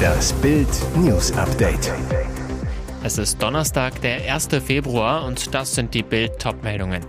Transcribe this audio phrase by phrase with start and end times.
[0.00, 1.92] Das Bild News Update.
[3.02, 4.48] Es ist Donnerstag, der 1.
[4.64, 7.04] Februar und das sind die Bild Topmeldungen.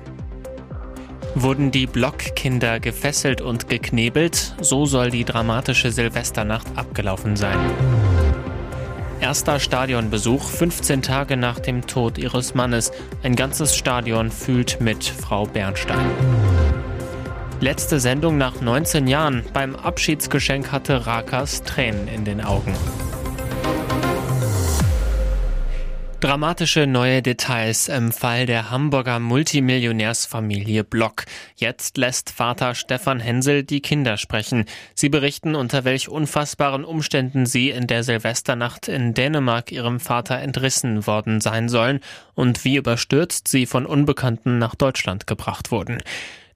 [1.36, 7.58] Wurden die Blockkinder gefesselt und geknebelt, so soll die dramatische Silvesternacht abgelaufen sein.
[9.22, 12.92] Erster Stadionbesuch 15 Tage nach dem Tod ihres Mannes.
[13.22, 16.09] Ein ganzes Stadion fühlt mit Frau Bernstein.
[17.62, 19.44] Letzte Sendung nach 19 Jahren.
[19.53, 22.73] Beim Abschiedsgeschenk hatte Rakas Tränen in den Augen.
[26.22, 31.26] Dramatische neue Details im Fall der Hamburger Multimillionärsfamilie Block.
[31.55, 34.66] Jetzt lässt Vater Stefan Hensel die Kinder sprechen.
[34.95, 41.05] Sie berichten, unter welch unfassbaren Umständen sie in der Silvesternacht in Dänemark ihrem Vater entrissen
[41.05, 42.00] worden sein sollen
[42.34, 46.00] und wie überstürzt sie von Unbekannten nach Deutschland gebracht wurden.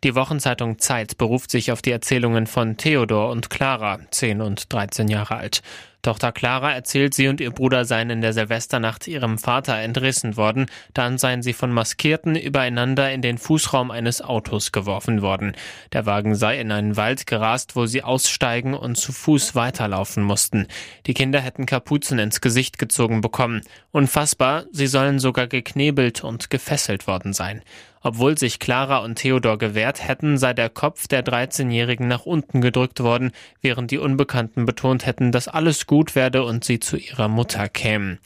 [0.06, 5.08] Die Wochenzeitung Zeit beruft sich auf die Erzählungen von Theodor und Clara, 10 und 13
[5.08, 5.64] Jahre alt.
[6.04, 10.68] Tochter Clara erzählt, sie und ihr Bruder seien in der Silvesternacht ihrem Vater entrissen worden,
[10.94, 15.56] dann seien sie von Maskierten übereinander in den Fußraum eines Autos geworfen worden.
[15.92, 20.68] Der Wagen sei in einen Wald gerast, wo sie aussteigen und zu Fuß weiterlaufen mussten.
[21.08, 23.62] Die Kinder hätten Kapuzen ins Gesicht gezogen bekommen.
[23.90, 27.64] Unfassbar, sie sollen sogar geknebelt und gefesselt worden sein.
[28.06, 33.00] Obwohl sich Clara und Theodor gewehrt hätten, sei der Kopf der 13-Jährigen nach unten gedrückt
[33.00, 33.32] worden,
[33.62, 38.20] während die Unbekannten betont hätten, dass alles gut werde und sie zu ihrer Mutter kämen.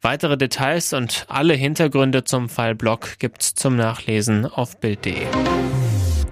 [0.00, 5.26] Weitere Details und alle Hintergründe zum Fall Block gibt's zum Nachlesen auf Bild.de.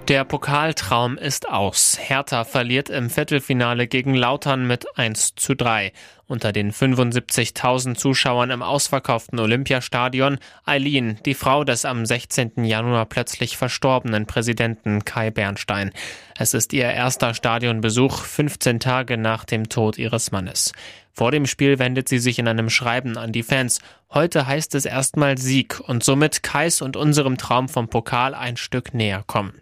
[0.08, 1.98] Der Pokaltraum ist aus.
[2.00, 5.92] Hertha verliert im Viertelfinale gegen Lautern mit 1 zu 3.
[6.26, 12.64] Unter den 75.000 Zuschauern im ausverkauften Olympiastadion Eileen, die Frau des am 16.
[12.64, 15.92] Januar plötzlich verstorbenen Präsidenten Kai Bernstein.
[16.38, 20.72] Es ist ihr erster Stadionbesuch 15 Tage nach dem Tod ihres Mannes.
[21.12, 23.80] Vor dem Spiel wendet sie sich in einem Schreiben an die Fans.
[24.10, 28.94] Heute heißt es erstmal Sieg und somit Kais und unserem Traum vom Pokal ein Stück
[28.94, 29.60] näher kommen.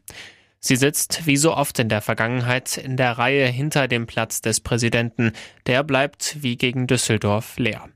[0.66, 4.58] Sie sitzt, wie so oft in der Vergangenheit, in der Reihe hinter dem Platz des
[4.58, 5.30] Präsidenten.
[5.66, 7.88] Der bleibt wie gegen Düsseldorf leer.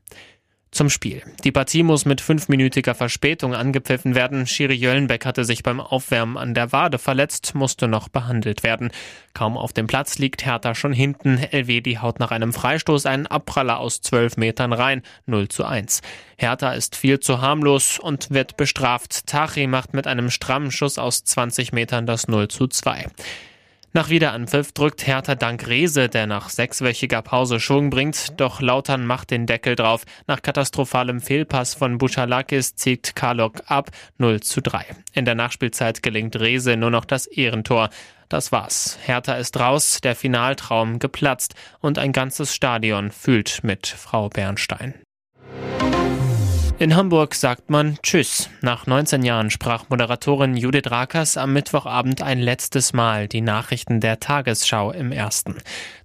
[0.73, 1.21] Zum Spiel.
[1.43, 4.47] Die Partie muss mit fünfminütiger Verspätung angepfiffen werden.
[4.47, 8.89] Schiri Jöllenbeck hatte sich beim Aufwärmen an der Wade verletzt, musste noch behandelt werden.
[9.33, 11.39] Kaum auf dem Platz liegt Hertha schon hinten.
[11.39, 15.01] Elvedi haut nach einem Freistoß einen Abpraller aus zwölf Metern rein.
[15.25, 15.99] 0 zu 1.
[16.37, 19.27] Hertha ist viel zu harmlos und wird bestraft.
[19.27, 23.07] Tachi macht mit einem strammen Schuss aus 20 Metern das 0 zu 2.
[23.93, 29.31] Nach Wiederanpfiff drückt Hertha dank Rese, der nach sechswöchiger Pause Schwung bringt, doch Lautern macht
[29.31, 30.05] den Deckel drauf.
[30.27, 34.85] Nach katastrophalem Fehlpass von Buchalakis zieht Karlok ab 0 zu 3.
[35.13, 37.89] In der Nachspielzeit gelingt Rese nur noch das Ehrentor.
[38.29, 38.97] Das war's.
[39.03, 44.93] Hertha ist raus, der Finaltraum geplatzt und ein ganzes Stadion fühlt mit Frau Bernstein.
[46.81, 48.49] In Hamburg sagt man Tschüss.
[48.61, 54.19] Nach 19 Jahren sprach Moderatorin Judith Rakers am Mittwochabend ein letztes Mal die Nachrichten der
[54.19, 55.57] Tagesschau im ersten.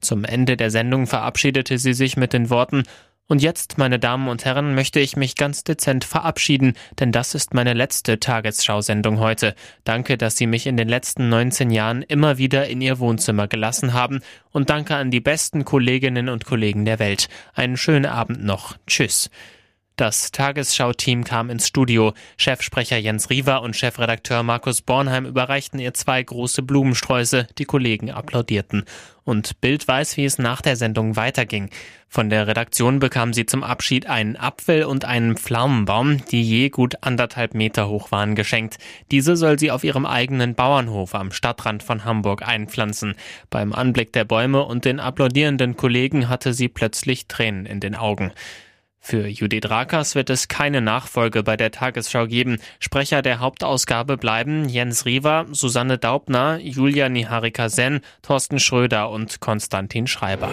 [0.02, 2.82] Zum Ende der Sendung verabschiedete sie sich mit den Worten
[3.26, 7.54] und jetzt, meine Damen und Herren, möchte ich mich ganz dezent verabschieden, denn das ist
[7.54, 9.54] meine letzte Tagesschau-Sendung heute.
[9.82, 13.94] Danke, dass Sie mich in den letzten 19 Jahren immer wieder in Ihr Wohnzimmer gelassen
[13.94, 14.20] haben
[14.50, 17.28] und danke an die besten Kolleginnen und Kollegen der Welt.
[17.54, 18.76] Einen schönen Abend noch.
[18.86, 19.30] Tschüss.
[19.96, 22.12] Das Tagesschau-Team kam ins Studio.
[22.36, 27.46] Chefsprecher Jens Riewer und Chefredakteur Markus Bornheim überreichten ihr zwei große Blumensträuße.
[27.56, 28.84] Die Kollegen applaudierten.
[29.24, 31.70] Und Bild weiß, wie es nach der Sendung weiterging.
[32.10, 36.96] Von der Redaktion bekam sie zum Abschied einen Apfel und einen Pflaumenbaum, die je gut
[37.00, 38.76] anderthalb Meter hoch waren, geschenkt.
[39.10, 43.14] Diese soll sie auf ihrem eigenen Bauernhof am Stadtrand von Hamburg einpflanzen.
[43.48, 48.32] Beim Anblick der Bäume und den applaudierenden Kollegen hatte sie plötzlich Tränen in den Augen.
[49.08, 52.58] Für Judith Rakers wird es keine Nachfolge bei der Tagesschau geben.
[52.80, 60.50] Sprecher der Hauptausgabe bleiben Jens Riewer, Susanne Daubner, Julia Niharika-Sen, Thorsten Schröder und Konstantin Schreiber.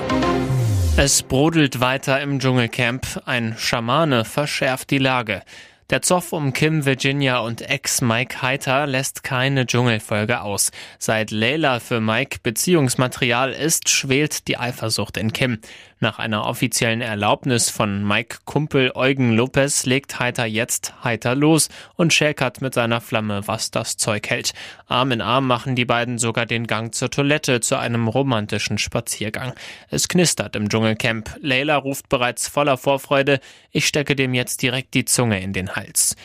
[0.97, 3.23] Es brodelt weiter im Dschungelcamp.
[3.25, 5.41] Ein Schamane verschärft die Lage.
[5.89, 10.71] Der Zoff um Kim Virginia und Ex Mike Heiter lässt keine Dschungelfolge aus.
[10.97, 15.59] Seit Layla für Mike Beziehungsmaterial ist, schwelt die Eifersucht in Kim.
[16.03, 22.13] Nach einer offiziellen Erlaubnis von Mike Kumpel Eugen Lopez legt Heiter jetzt heiter los und
[22.13, 24.51] schäkert mit seiner Flamme, was das Zeug hält.
[24.85, 29.53] Arm in Arm machen die beiden sogar den Gang zur Toilette zu einem romantischen Spaziergang.
[29.89, 31.37] Es knistert im Dschungelcamp.
[31.39, 33.39] Layla ruft bereits voller Vorfreude,
[33.71, 36.17] ich stecke dem jetzt direkt die Zunge in den Hals.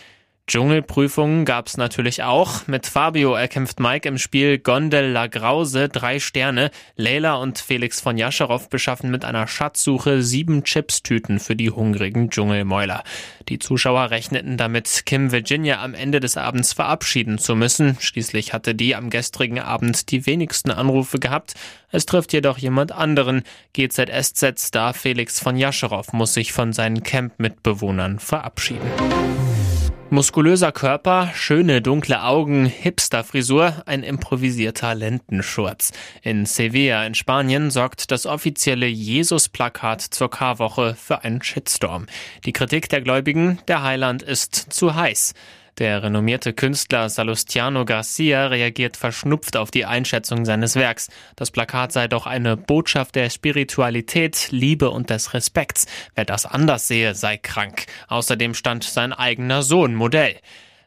[0.49, 2.67] Dschungelprüfungen gab's natürlich auch.
[2.67, 6.71] Mit Fabio erkämpft Mike im Spiel Gondel La Grause drei Sterne.
[6.97, 13.05] Leila und Felix von Jascherow beschaffen mit einer Schatzsuche sieben Chipstüten für die hungrigen Dschungelmäuler.
[13.51, 17.99] Die Zuschauer rechneten damit, Kim Virginia am Ende des Abends verabschieden zu müssen.
[18.01, 21.57] Schließlich hatte die am gestrigen Abend die wenigsten Anrufe gehabt.
[21.91, 23.43] Es trifft jedoch jemand anderen.
[23.75, 28.91] GZSZ-Star Felix von Jascherow muss sich von seinen Camp-Mitbewohnern verabschieden.
[30.11, 35.93] Muskulöser Körper, schöne dunkle Augen, Hipster-Frisur, ein improvisierter Lendenschurz.
[36.23, 42.07] In Sevilla in Spanien sorgt das offizielle Jesus-Plakat zur Karwoche für einen Shitstorm.
[42.47, 45.35] Die Kritik der Gläubigen, der Heiland ist zu heiß.
[45.79, 51.09] Der renommierte Künstler Salustiano Garcia reagiert verschnupft auf die Einschätzung seines Werks.
[51.37, 55.87] Das Plakat sei doch eine Botschaft der Spiritualität, Liebe und des Respekts.
[56.17, 57.87] Wer das anders sehe, sei krank.
[58.09, 60.35] Außerdem stand sein eigener Sohn Modell.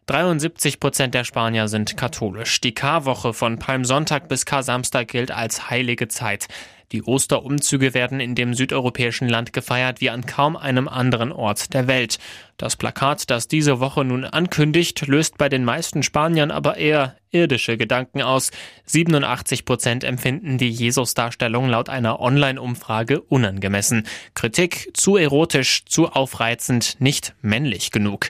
[0.07, 2.59] 73 Prozent der Spanier sind katholisch.
[2.59, 6.48] Die Karwoche von Palmsonntag bis Kar-Samstag gilt als heilige Zeit.
[6.92, 11.88] Die Osterumzüge werden in dem südeuropäischen Land gefeiert wie an kaum einem anderen Ort der
[11.88, 12.19] Welt.
[12.57, 17.77] Das Plakat, das diese Woche nun ankündigt, löst bei den meisten Spaniern aber eher irdische
[17.77, 18.51] Gedanken aus.
[18.86, 24.06] 87 Prozent empfinden die Jesus-Darstellung laut einer Online-Umfrage unangemessen.
[24.33, 28.27] Kritik zu erotisch, zu aufreizend, nicht männlich genug.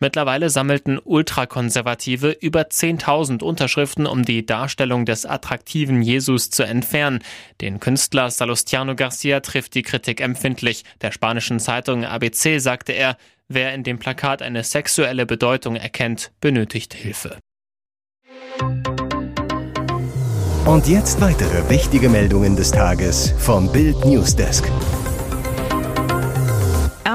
[0.00, 7.18] Mittlerweile sammelten Ultrakonservative über 10.000 Unterschriften, um die Darstellung des attraktiven Jesus zu entfernen.
[7.60, 10.84] Den Künstler Salustiano Garcia trifft die Kritik empfindlich.
[11.00, 13.16] Der spanischen Zeitung ABC sagte er,
[13.48, 17.38] wer in dem Plakat eine sexuelle Bedeutung erkennt, benötigt Hilfe.
[20.64, 24.70] Und jetzt weitere wichtige Meldungen des Tages vom Bild Newsdesk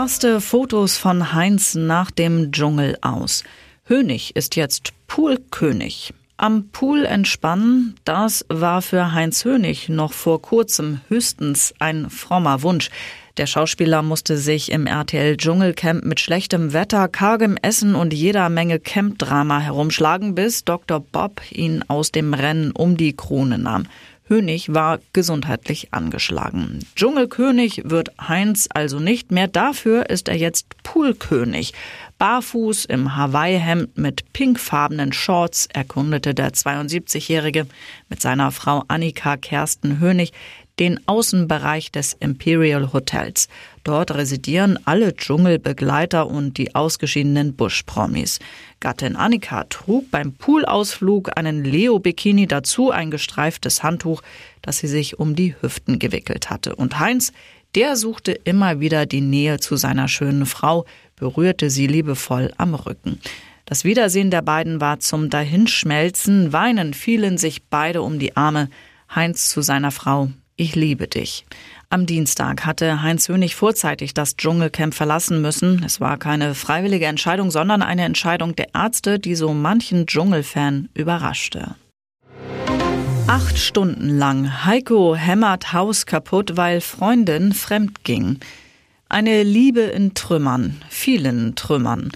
[0.04, 3.46] erste Fotos von Heinz nach dem Dschungel aus.
[3.86, 6.14] Hönig ist jetzt Poolkönig.
[6.36, 12.90] Am Pool entspannen, das war für Heinz Hönig noch vor kurzem höchstens ein frommer Wunsch.
[13.38, 18.82] Der Schauspieler musste sich im RTL Dschungelcamp mit schlechtem Wetter, kargem Essen und jeder Menge
[18.82, 21.00] Campdrama herumschlagen, bis Dr.
[21.00, 23.88] Bob ihn aus dem Rennen um die Krone nahm.
[24.34, 26.80] Hönig war gesundheitlich angeschlagen.
[26.96, 29.48] Dschungelkönig wird Heinz also nicht mehr.
[29.48, 31.74] Dafür ist er jetzt Poolkönig.
[32.18, 37.68] Barfuß im Hawaii-Hemd mit pinkfarbenen Shorts erkundete der 72-Jährige
[38.10, 40.34] mit seiner Frau Annika Kersten Hönig
[40.80, 43.48] den Außenbereich des Imperial Hotels.
[43.84, 48.40] Dort residieren alle Dschungelbegleiter und die ausgeschiedenen Bush-Promis.
[48.80, 54.22] Gattin Annika trug beim Poolausflug einen Leo-Bikini dazu, ein gestreiftes Handtuch,
[54.62, 56.76] das sie sich um die Hüften gewickelt hatte.
[56.76, 57.34] Und Heinz,
[57.76, 60.86] der suchte immer wieder die Nähe zu seiner schönen Frau,
[61.16, 63.20] berührte sie liebevoll am Rücken.
[63.66, 68.70] Das Wiedersehen der beiden war zum Dahinschmelzen, weinen fielen sich beide um die Arme,
[69.14, 71.46] Heinz zu seiner Frau, ich liebe dich.
[71.90, 75.84] Am Dienstag hatte Heinz Hönig vorzeitig das Dschungelcamp verlassen müssen.
[75.84, 81.76] Es war keine freiwillige Entscheidung, sondern eine Entscheidung der Ärzte, die so manchen Dschungelfan überraschte.
[83.28, 84.66] Acht Stunden lang.
[84.66, 88.40] Heiko hämmert Haus kaputt, weil Freundin fremd ging.
[89.10, 92.12] Eine Liebe in Trümmern, vielen Trümmern.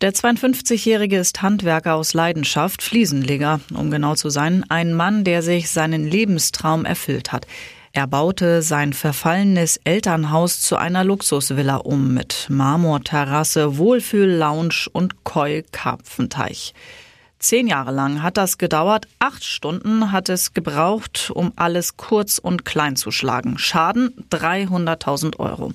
[0.00, 5.70] Der 52-Jährige ist Handwerker aus Leidenschaft, Fliesenleger, um genau zu sein, ein Mann, der sich
[5.70, 7.46] seinen Lebenstraum erfüllt hat.
[7.92, 16.72] Er baute sein verfallenes Elternhaus zu einer Luxusvilla um mit Marmorterrasse, Wohlfühl-Lounge und Koi-Karpfenteich.
[17.40, 19.08] Zehn Jahre lang hat das gedauert.
[19.18, 23.58] Acht Stunden hat es gebraucht, um alles kurz und klein zu schlagen.
[23.58, 25.72] Schaden 300.000 Euro.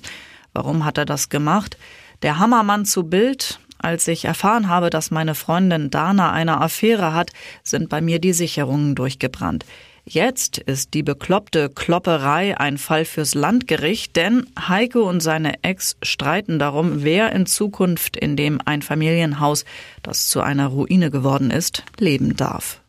[0.54, 1.76] Warum hat er das gemacht?
[2.22, 3.60] Der Hammermann zu Bild.
[3.78, 8.32] Als ich erfahren habe, dass meine Freundin Dana eine Affäre hat, sind bei mir die
[8.32, 9.66] Sicherungen durchgebrannt.
[10.08, 16.60] Jetzt ist die bekloppte Klopperei ein Fall fürs Landgericht, denn Heike und seine Ex streiten
[16.60, 19.64] darum, wer in Zukunft in dem Einfamilienhaus,
[20.04, 22.80] das zu einer Ruine geworden ist, leben darf.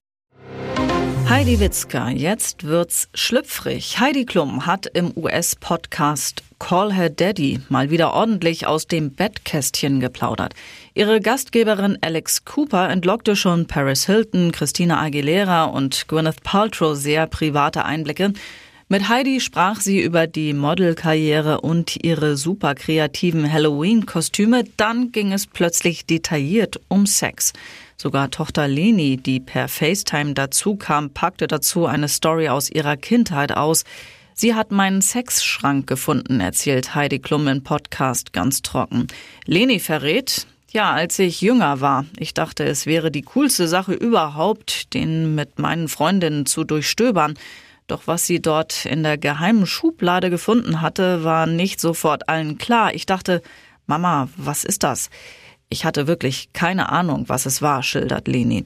[1.30, 4.00] Heidi Witzka, jetzt wird's schlüpfrig.
[4.00, 10.54] Heidi Klum hat im US-Podcast Call Her Daddy mal wieder ordentlich aus dem Bettkästchen geplaudert.
[10.94, 17.84] Ihre Gastgeberin Alex Cooper entlockte schon Paris Hilton, Christina Aguilera und Gwyneth Paltrow sehr private
[17.84, 18.32] Einblicke.
[18.90, 24.64] Mit Heidi sprach sie über die Modelkarriere und ihre super kreativen Halloween-Kostüme.
[24.78, 27.52] Dann ging es plötzlich detailliert um Sex.
[27.98, 33.52] Sogar Tochter Leni, die per FaceTime dazu kam, packte dazu eine Story aus ihrer Kindheit
[33.52, 33.84] aus.
[34.34, 39.08] Sie hat meinen Sexschrank gefunden, erzählt Heidi Klum im Podcast ganz trocken.
[39.46, 44.94] Leni verrät, Ja, als ich jünger war, ich dachte, es wäre die coolste Sache überhaupt,
[44.94, 47.34] den mit meinen Freundinnen zu durchstöbern.
[47.88, 52.94] Doch was sie dort in der geheimen Schublade gefunden hatte, war nicht sofort allen klar.
[52.94, 53.42] Ich dachte,
[53.86, 55.10] Mama, was ist das?
[55.70, 58.66] Ich hatte wirklich keine Ahnung, was es war, schildert Leni.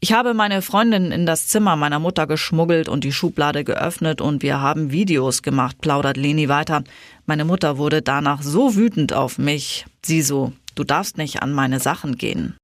[0.00, 4.42] Ich habe meine Freundin in das Zimmer meiner Mutter geschmuggelt und die Schublade geöffnet und
[4.42, 6.82] wir haben Videos gemacht, plaudert Leni weiter.
[7.24, 9.86] Meine Mutter wurde danach so wütend auf mich.
[10.04, 12.56] Sie so, du darfst nicht an meine Sachen gehen.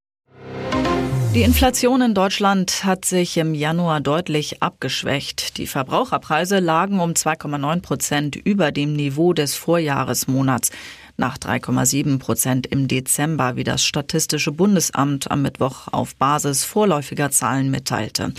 [1.35, 5.57] Die Inflation in Deutschland hat sich im Januar deutlich abgeschwächt.
[5.57, 10.73] Die Verbraucherpreise lagen um 2,9 Prozent über dem Niveau des Vorjahresmonats
[11.17, 17.71] nach 3,7 Prozent im Dezember, wie das Statistische Bundesamt am Mittwoch auf Basis vorläufiger Zahlen
[17.71, 18.35] mitteilte.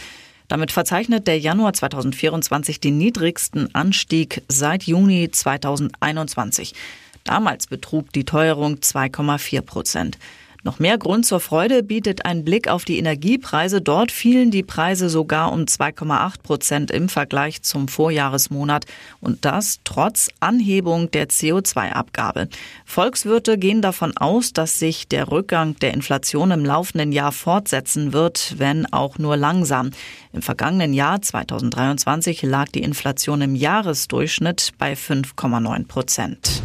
[0.48, 6.76] Damit verzeichnet der Januar 2024 den niedrigsten Anstieg seit Juni 2021.
[7.24, 10.20] Damals betrug die Teuerung 2,4 Prozent.
[10.66, 13.82] Noch mehr Grund zur Freude bietet ein Blick auf die Energiepreise.
[13.82, 18.86] Dort fielen die Preise sogar um 2,8 Prozent im Vergleich zum Vorjahresmonat
[19.20, 22.48] und das trotz Anhebung der CO2-Abgabe.
[22.86, 28.56] Volkswirte gehen davon aus, dass sich der Rückgang der Inflation im laufenden Jahr fortsetzen wird,
[28.58, 29.92] wenn auch nur langsam.
[30.32, 36.64] Im vergangenen Jahr 2023 lag die Inflation im Jahresdurchschnitt bei 5,9 Prozent.